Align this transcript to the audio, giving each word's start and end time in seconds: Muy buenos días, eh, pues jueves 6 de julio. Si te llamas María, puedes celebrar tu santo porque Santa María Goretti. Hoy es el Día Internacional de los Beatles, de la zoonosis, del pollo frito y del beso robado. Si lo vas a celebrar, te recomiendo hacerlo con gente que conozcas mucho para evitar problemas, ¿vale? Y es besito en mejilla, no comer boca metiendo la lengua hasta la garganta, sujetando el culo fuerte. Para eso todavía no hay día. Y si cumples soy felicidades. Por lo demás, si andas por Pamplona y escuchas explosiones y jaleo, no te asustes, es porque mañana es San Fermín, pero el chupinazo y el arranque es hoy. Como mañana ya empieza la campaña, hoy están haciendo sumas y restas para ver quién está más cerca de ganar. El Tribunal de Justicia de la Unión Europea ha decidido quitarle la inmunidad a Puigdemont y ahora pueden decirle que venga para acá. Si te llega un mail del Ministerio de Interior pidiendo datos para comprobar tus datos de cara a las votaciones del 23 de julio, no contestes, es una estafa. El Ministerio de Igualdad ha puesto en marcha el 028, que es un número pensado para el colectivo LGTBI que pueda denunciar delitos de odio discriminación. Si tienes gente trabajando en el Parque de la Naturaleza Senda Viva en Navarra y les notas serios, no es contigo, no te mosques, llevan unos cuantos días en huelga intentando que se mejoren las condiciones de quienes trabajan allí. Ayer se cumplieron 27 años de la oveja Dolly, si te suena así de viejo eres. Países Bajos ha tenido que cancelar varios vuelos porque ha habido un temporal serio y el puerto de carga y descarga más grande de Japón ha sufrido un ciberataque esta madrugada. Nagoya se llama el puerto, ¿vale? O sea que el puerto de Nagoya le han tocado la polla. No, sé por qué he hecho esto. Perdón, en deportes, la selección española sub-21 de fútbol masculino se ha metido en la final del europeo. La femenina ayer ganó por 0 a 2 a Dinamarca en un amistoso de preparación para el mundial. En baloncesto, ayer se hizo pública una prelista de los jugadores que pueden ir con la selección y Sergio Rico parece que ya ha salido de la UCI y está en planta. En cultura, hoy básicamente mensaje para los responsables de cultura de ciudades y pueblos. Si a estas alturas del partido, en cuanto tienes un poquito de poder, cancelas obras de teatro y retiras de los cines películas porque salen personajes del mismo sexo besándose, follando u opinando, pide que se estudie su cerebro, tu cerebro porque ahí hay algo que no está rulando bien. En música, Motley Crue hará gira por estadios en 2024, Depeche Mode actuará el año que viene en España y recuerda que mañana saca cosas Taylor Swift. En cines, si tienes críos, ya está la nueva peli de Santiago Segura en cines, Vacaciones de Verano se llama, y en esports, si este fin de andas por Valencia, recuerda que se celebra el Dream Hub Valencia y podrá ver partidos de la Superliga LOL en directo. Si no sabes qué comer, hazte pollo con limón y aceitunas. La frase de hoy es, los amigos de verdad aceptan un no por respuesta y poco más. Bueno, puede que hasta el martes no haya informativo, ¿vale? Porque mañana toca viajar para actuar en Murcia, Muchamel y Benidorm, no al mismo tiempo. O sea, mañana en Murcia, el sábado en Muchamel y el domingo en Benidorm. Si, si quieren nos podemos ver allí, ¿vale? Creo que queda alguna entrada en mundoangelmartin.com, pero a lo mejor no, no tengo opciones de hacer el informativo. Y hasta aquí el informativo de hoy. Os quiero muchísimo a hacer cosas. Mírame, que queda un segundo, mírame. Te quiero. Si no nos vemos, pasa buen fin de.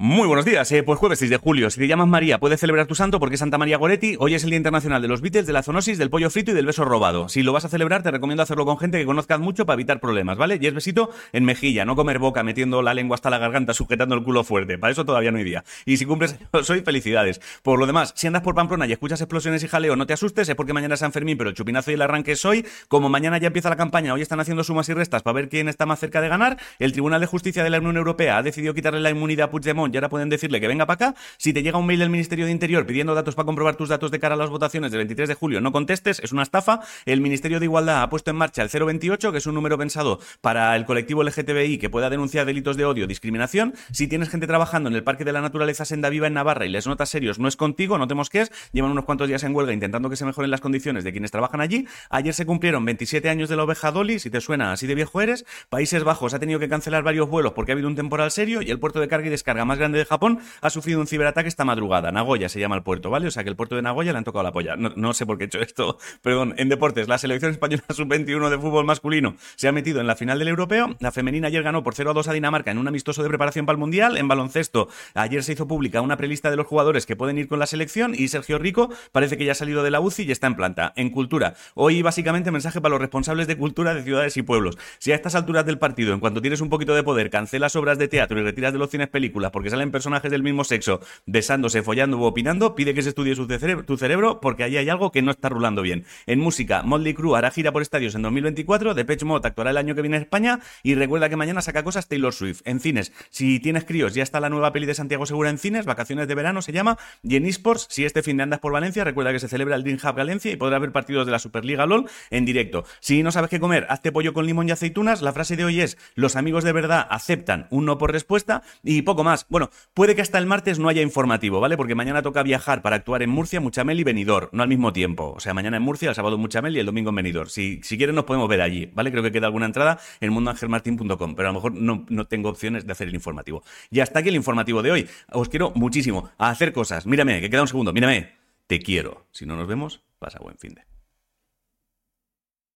Muy 0.00 0.28
buenos 0.28 0.44
días, 0.44 0.70
eh, 0.70 0.84
pues 0.84 0.96
jueves 0.96 1.18
6 1.18 1.28
de 1.28 1.38
julio. 1.38 1.70
Si 1.70 1.80
te 1.80 1.88
llamas 1.88 2.06
María, 2.06 2.38
puedes 2.38 2.60
celebrar 2.60 2.86
tu 2.86 2.94
santo 2.94 3.18
porque 3.18 3.36
Santa 3.36 3.58
María 3.58 3.78
Goretti. 3.78 4.14
Hoy 4.20 4.32
es 4.36 4.44
el 4.44 4.50
Día 4.50 4.58
Internacional 4.58 5.02
de 5.02 5.08
los 5.08 5.22
Beatles, 5.22 5.48
de 5.48 5.52
la 5.52 5.64
zoonosis, 5.64 5.98
del 5.98 6.08
pollo 6.08 6.30
frito 6.30 6.52
y 6.52 6.54
del 6.54 6.66
beso 6.66 6.84
robado. 6.84 7.28
Si 7.28 7.42
lo 7.42 7.52
vas 7.52 7.64
a 7.64 7.68
celebrar, 7.68 8.04
te 8.04 8.12
recomiendo 8.12 8.44
hacerlo 8.44 8.64
con 8.64 8.78
gente 8.78 9.00
que 9.00 9.04
conozcas 9.04 9.40
mucho 9.40 9.66
para 9.66 9.74
evitar 9.74 9.98
problemas, 9.98 10.38
¿vale? 10.38 10.56
Y 10.62 10.64
es 10.68 10.72
besito 10.72 11.10
en 11.32 11.44
mejilla, 11.44 11.84
no 11.84 11.96
comer 11.96 12.20
boca 12.20 12.44
metiendo 12.44 12.80
la 12.80 12.94
lengua 12.94 13.16
hasta 13.16 13.28
la 13.28 13.38
garganta, 13.38 13.74
sujetando 13.74 14.14
el 14.14 14.22
culo 14.22 14.44
fuerte. 14.44 14.78
Para 14.78 14.92
eso 14.92 15.04
todavía 15.04 15.32
no 15.32 15.38
hay 15.38 15.42
día. 15.42 15.64
Y 15.84 15.96
si 15.96 16.06
cumples 16.06 16.38
soy 16.62 16.82
felicidades. 16.82 17.40
Por 17.64 17.80
lo 17.80 17.86
demás, 17.88 18.12
si 18.14 18.28
andas 18.28 18.42
por 18.42 18.54
Pamplona 18.54 18.86
y 18.86 18.92
escuchas 18.92 19.20
explosiones 19.20 19.64
y 19.64 19.66
jaleo, 19.66 19.96
no 19.96 20.06
te 20.06 20.12
asustes, 20.12 20.48
es 20.48 20.54
porque 20.54 20.74
mañana 20.74 20.94
es 20.94 21.00
San 21.00 21.10
Fermín, 21.10 21.36
pero 21.36 21.50
el 21.50 21.56
chupinazo 21.56 21.90
y 21.90 21.94
el 21.94 22.02
arranque 22.02 22.32
es 22.32 22.44
hoy. 22.44 22.64
Como 22.86 23.08
mañana 23.08 23.38
ya 23.38 23.48
empieza 23.48 23.68
la 23.68 23.74
campaña, 23.76 24.14
hoy 24.14 24.22
están 24.22 24.38
haciendo 24.38 24.62
sumas 24.62 24.88
y 24.90 24.94
restas 24.94 25.24
para 25.24 25.34
ver 25.34 25.48
quién 25.48 25.68
está 25.68 25.86
más 25.86 25.98
cerca 25.98 26.20
de 26.20 26.28
ganar. 26.28 26.56
El 26.78 26.92
Tribunal 26.92 27.20
de 27.20 27.26
Justicia 27.26 27.64
de 27.64 27.70
la 27.70 27.78
Unión 27.78 27.96
Europea 27.96 28.38
ha 28.38 28.44
decidido 28.44 28.74
quitarle 28.74 29.00
la 29.00 29.10
inmunidad 29.10 29.46
a 29.46 29.50
Puigdemont 29.50 29.87
y 29.92 29.96
ahora 29.96 30.08
pueden 30.08 30.28
decirle 30.28 30.60
que 30.60 30.68
venga 30.68 30.86
para 30.86 31.08
acá. 31.10 31.20
Si 31.36 31.52
te 31.52 31.62
llega 31.62 31.78
un 31.78 31.86
mail 31.86 32.00
del 32.00 32.10
Ministerio 32.10 32.46
de 32.46 32.52
Interior 32.52 32.86
pidiendo 32.86 33.14
datos 33.14 33.34
para 33.34 33.46
comprobar 33.46 33.76
tus 33.76 33.88
datos 33.88 34.10
de 34.10 34.18
cara 34.18 34.34
a 34.34 34.38
las 34.38 34.50
votaciones 34.50 34.90
del 34.90 34.98
23 34.98 35.28
de 35.28 35.34
julio, 35.34 35.60
no 35.60 35.72
contestes, 35.72 36.20
es 36.20 36.32
una 36.32 36.42
estafa. 36.42 36.80
El 37.06 37.20
Ministerio 37.20 37.58
de 37.60 37.66
Igualdad 37.66 38.02
ha 38.02 38.10
puesto 38.10 38.30
en 38.30 38.36
marcha 38.36 38.62
el 38.62 38.68
028, 38.68 39.32
que 39.32 39.38
es 39.38 39.46
un 39.46 39.54
número 39.54 39.78
pensado 39.78 40.20
para 40.40 40.76
el 40.76 40.84
colectivo 40.84 41.22
LGTBI 41.22 41.78
que 41.78 41.90
pueda 41.90 42.10
denunciar 42.10 42.46
delitos 42.46 42.76
de 42.76 42.84
odio 42.84 43.06
discriminación. 43.06 43.74
Si 43.92 44.08
tienes 44.08 44.28
gente 44.28 44.46
trabajando 44.46 44.88
en 44.88 44.94
el 44.94 45.04
Parque 45.04 45.24
de 45.24 45.32
la 45.32 45.40
Naturaleza 45.40 45.84
Senda 45.84 46.08
Viva 46.08 46.26
en 46.26 46.34
Navarra 46.34 46.66
y 46.66 46.68
les 46.68 46.86
notas 46.86 47.08
serios, 47.08 47.38
no 47.38 47.48
es 47.48 47.56
contigo, 47.56 47.98
no 47.98 48.06
te 48.06 48.14
mosques, 48.14 48.52
llevan 48.72 48.90
unos 48.90 49.04
cuantos 49.04 49.28
días 49.28 49.42
en 49.44 49.54
huelga 49.54 49.72
intentando 49.72 50.10
que 50.10 50.16
se 50.16 50.24
mejoren 50.24 50.50
las 50.50 50.60
condiciones 50.60 51.04
de 51.04 51.12
quienes 51.12 51.30
trabajan 51.30 51.60
allí. 51.60 51.86
Ayer 52.10 52.34
se 52.34 52.46
cumplieron 52.46 52.84
27 52.84 53.28
años 53.28 53.48
de 53.48 53.56
la 53.56 53.64
oveja 53.64 53.90
Dolly, 53.90 54.18
si 54.18 54.30
te 54.30 54.40
suena 54.40 54.72
así 54.72 54.86
de 54.86 54.94
viejo 54.94 55.20
eres. 55.20 55.44
Países 55.68 56.04
Bajos 56.04 56.34
ha 56.34 56.38
tenido 56.38 56.60
que 56.60 56.68
cancelar 56.68 57.02
varios 57.02 57.28
vuelos 57.28 57.52
porque 57.52 57.72
ha 57.72 57.74
habido 57.74 57.88
un 57.88 57.96
temporal 57.96 58.30
serio 58.30 58.62
y 58.62 58.70
el 58.70 58.78
puerto 58.78 59.00
de 59.00 59.08
carga 59.08 59.26
y 59.26 59.30
descarga 59.30 59.64
más 59.64 59.77
grande 59.78 59.98
de 59.98 60.04
Japón 60.04 60.40
ha 60.60 60.70
sufrido 60.70 61.00
un 61.00 61.06
ciberataque 61.06 61.48
esta 61.48 61.64
madrugada. 61.64 62.12
Nagoya 62.12 62.48
se 62.48 62.60
llama 62.60 62.76
el 62.76 62.82
puerto, 62.82 63.10
¿vale? 63.10 63.28
O 63.28 63.30
sea 63.30 63.44
que 63.44 63.50
el 63.50 63.56
puerto 63.56 63.76
de 63.76 63.82
Nagoya 63.82 64.12
le 64.12 64.18
han 64.18 64.24
tocado 64.24 64.42
la 64.42 64.52
polla. 64.52 64.76
No, 64.76 65.14
sé 65.14 65.26
por 65.26 65.38
qué 65.38 65.44
he 65.44 65.46
hecho 65.46 65.60
esto. 65.60 65.98
Perdón, 66.22 66.54
en 66.58 66.68
deportes, 66.68 67.08
la 67.08 67.18
selección 67.18 67.50
española 67.52 67.82
sub-21 67.90 68.50
de 68.50 68.58
fútbol 68.58 68.84
masculino 68.84 69.36
se 69.56 69.68
ha 69.68 69.72
metido 69.72 70.00
en 70.00 70.06
la 70.06 70.16
final 70.16 70.38
del 70.38 70.48
europeo. 70.48 70.96
La 71.00 71.12
femenina 71.12 71.48
ayer 71.48 71.62
ganó 71.62 71.82
por 71.82 71.94
0 71.94 72.10
a 72.10 72.14
2 72.14 72.28
a 72.28 72.32
Dinamarca 72.32 72.70
en 72.70 72.78
un 72.78 72.88
amistoso 72.88 73.22
de 73.22 73.28
preparación 73.28 73.66
para 73.66 73.74
el 73.74 73.80
mundial. 73.80 74.16
En 74.16 74.28
baloncesto, 74.28 74.88
ayer 75.14 75.42
se 75.42 75.52
hizo 75.52 75.66
pública 75.66 76.00
una 76.00 76.16
prelista 76.16 76.50
de 76.50 76.56
los 76.56 76.66
jugadores 76.66 77.06
que 77.06 77.16
pueden 77.16 77.38
ir 77.38 77.48
con 77.48 77.58
la 77.58 77.66
selección 77.66 78.14
y 78.14 78.28
Sergio 78.28 78.58
Rico 78.58 78.90
parece 79.12 79.36
que 79.36 79.44
ya 79.44 79.52
ha 79.52 79.54
salido 79.54 79.82
de 79.82 79.90
la 79.90 80.00
UCI 80.00 80.24
y 80.24 80.32
está 80.32 80.46
en 80.46 80.56
planta. 80.56 80.92
En 80.96 81.10
cultura, 81.10 81.54
hoy 81.74 82.02
básicamente 82.02 82.50
mensaje 82.50 82.80
para 82.80 82.90
los 82.90 83.00
responsables 83.00 83.46
de 83.46 83.56
cultura 83.56 83.94
de 83.94 84.02
ciudades 84.02 84.36
y 84.36 84.42
pueblos. 84.42 84.76
Si 84.98 85.12
a 85.12 85.14
estas 85.14 85.34
alturas 85.34 85.64
del 85.66 85.78
partido, 85.78 86.12
en 86.12 86.20
cuanto 86.20 86.40
tienes 86.40 86.60
un 86.60 86.68
poquito 86.68 86.94
de 86.94 87.02
poder, 87.02 87.30
cancelas 87.30 87.76
obras 87.76 87.98
de 87.98 88.08
teatro 88.08 88.38
y 88.38 88.42
retiras 88.42 88.72
de 88.72 88.78
los 88.78 88.90
cines 88.90 89.08
películas 89.08 89.50
porque 89.50 89.67
salen 89.70 89.90
personajes 89.90 90.30
del 90.30 90.42
mismo 90.42 90.64
sexo 90.64 91.00
besándose, 91.26 91.82
follando 91.82 92.18
u 92.18 92.24
opinando, 92.24 92.74
pide 92.74 92.94
que 92.94 93.02
se 93.02 93.10
estudie 93.10 93.34
su 93.34 93.46
cerebro, 93.46 93.84
tu 93.84 93.96
cerebro 93.96 94.40
porque 94.40 94.64
ahí 94.64 94.76
hay 94.76 94.88
algo 94.88 95.10
que 95.10 95.22
no 95.22 95.30
está 95.30 95.48
rulando 95.48 95.82
bien. 95.82 96.04
En 96.26 96.40
música, 96.40 96.82
Motley 96.82 97.14
Crue 97.14 97.36
hará 97.36 97.50
gira 97.50 97.72
por 97.72 97.82
estadios 97.82 98.14
en 98.14 98.22
2024, 98.22 98.94
Depeche 98.94 99.24
Mode 99.24 99.48
actuará 99.48 99.70
el 99.70 99.76
año 99.76 99.94
que 99.94 100.02
viene 100.02 100.16
en 100.16 100.22
España 100.22 100.60
y 100.82 100.94
recuerda 100.94 101.28
que 101.28 101.36
mañana 101.36 101.62
saca 101.62 101.84
cosas 101.84 102.08
Taylor 102.08 102.32
Swift. 102.32 102.62
En 102.64 102.80
cines, 102.80 103.12
si 103.30 103.60
tienes 103.60 103.84
críos, 103.84 104.14
ya 104.14 104.22
está 104.22 104.40
la 104.40 104.50
nueva 104.50 104.72
peli 104.72 104.86
de 104.86 104.94
Santiago 104.94 105.26
Segura 105.26 105.50
en 105.50 105.58
cines, 105.58 105.86
Vacaciones 105.86 106.28
de 106.28 106.34
Verano 106.34 106.62
se 106.62 106.72
llama, 106.72 106.98
y 107.22 107.36
en 107.36 107.46
esports, 107.46 107.86
si 107.90 108.04
este 108.04 108.22
fin 108.22 108.36
de 108.36 108.44
andas 108.44 108.60
por 108.60 108.72
Valencia, 108.72 109.04
recuerda 109.04 109.32
que 109.32 109.40
se 109.40 109.48
celebra 109.48 109.76
el 109.76 109.82
Dream 109.82 109.98
Hub 110.02 110.14
Valencia 110.14 110.50
y 110.50 110.56
podrá 110.56 110.78
ver 110.78 110.92
partidos 110.92 111.26
de 111.26 111.32
la 111.32 111.38
Superliga 111.38 111.86
LOL 111.86 112.08
en 112.30 112.44
directo. 112.44 112.84
Si 113.00 113.22
no 113.22 113.32
sabes 113.32 113.50
qué 113.50 113.60
comer, 113.60 113.86
hazte 113.88 114.12
pollo 114.12 114.32
con 114.32 114.46
limón 114.46 114.68
y 114.68 114.72
aceitunas. 114.72 115.22
La 115.22 115.32
frase 115.32 115.56
de 115.56 115.64
hoy 115.64 115.80
es, 115.80 115.98
los 116.14 116.36
amigos 116.36 116.64
de 116.64 116.72
verdad 116.72 117.06
aceptan 117.10 117.66
un 117.70 117.84
no 117.84 117.98
por 117.98 118.12
respuesta 118.12 118.62
y 118.82 119.02
poco 119.02 119.24
más. 119.24 119.44
Bueno, 119.58 119.72
puede 119.92 120.14
que 120.14 120.22
hasta 120.22 120.38
el 120.38 120.46
martes 120.46 120.78
no 120.78 120.88
haya 120.88 121.02
informativo, 121.02 121.58
¿vale? 121.58 121.76
Porque 121.76 121.96
mañana 121.96 122.22
toca 122.22 122.44
viajar 122.44 122.80
para 122.80 122.94
actuar 122.94 123.24
en 123.24 123.30
Murcia, 123.30 123.60
Muchamel 123.60 123.98
y 123.98 124.04
Benidorm, 124.04 124.50
no 124.52 124.62
al 124.62 124.68
mismo 124.68 124.92
tiempo. 124.92 125.34
O 125.36 125.40
sea, 125.40 125.52
mañana 125.52 125.78
en 125.78 125.82
Murcia, 125.82 126.10
el 126.10 126.14
sábado 126.14 126.36
en 126.36 126.42
Muchamel 126.42 126.76
y 126.76 126.78
el 126.78 126.86
domingo 126.86 127.10
en 127.10 127.16
Benidorm. 127.16 127.48
Si, 127.48 127.80
si 127.82 127.96
quieren 127.96 128.14
nos 128.14 128.24
podemos 128.24 128.48
ver 128.48 128.60
allí, 128.60 128.88
¿vale? 128.94 129.10
Creo 129.10 129.24
que 129.24 129.32
queda 129.32 129.46
alguna 129.46 129.66
entrada 129.66 129.98
en 130.20 130.32
mundoangelmartin.com, 130.32 131.34
pero 131.34 131.48
a 131.48 131.50
lo 131.50 131.54
mejor 131.58 131.74
no, 131.74 132.06
no 132.08 132.24
tengo 132.28 132.50
opciones 132.50 132.86
de 132.86 132.92
hacer 132.92 133.08
el 133.08 133.16
informativo. 133.16 133.64
Y 133.90 133.98
hasta 133.98 134.20
aquí 134.20 134.28
el 134.28 134.36
informativo 134.36 134.80
de 134.80 134.92
hoy. 134.92 135.08
Os 135.32 135.48
quiero 135.48 135.72
muchísimo 135.74 136.30
a 136.38 136.50
hacer 136.50 136.72
cosas. 136.72 137.04
Mírame, 137.04 137.40
que 137.40 137.50
queda 137.50 137.62
un 137.62 137.66
segundo, 137.66 137.92
mírame. 137.92 138.34
Te 138.68 138.78
quiero. 138.78 139.26
Si 139.32 139.44
no 139.44 139.56
nos 139.56 139.66
vemos, 139.66 140.04
pasa 140.20 140.38
buen 140.38 140.56
fin 140.56 140.74
de. 140.74 140.97